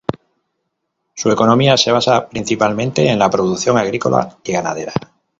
[1.13, 4.93] Su economía se basa principalmente en la producción agrícola y ganadera.